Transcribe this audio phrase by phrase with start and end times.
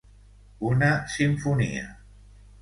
[0.69, 1.93] Una simfonia